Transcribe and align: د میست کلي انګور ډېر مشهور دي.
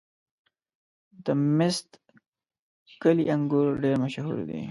د 1.25 1.27
میست 1.57 1.89
کلي 3.01 3.23
انګور 3.33 3.67
ډېر 3.83 3.95
مشهور 4.03 4.35
دي. 4.47 4.59